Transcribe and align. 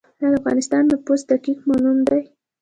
آیا 0.19 0.29
د 0.31 0.35
افغانستان 0.39 0.83
نفوس 0.91 1.21
دقیق 1.31 1.59
معلوم 1.69 1.97
دی؟ 2.07 2.21